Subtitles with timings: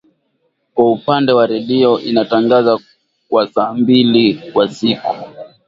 [0.73, 2.79] Kwa upande wa redio inatangaza
[3.29, 5.15] kwa saa mbili kwa siku